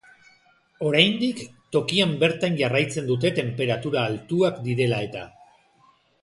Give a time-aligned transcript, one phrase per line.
[0.85, 1.43] Oraindik,
[1.77, 5.29] tokian bertan jarraitzen dute tenperatura altuak direla eta.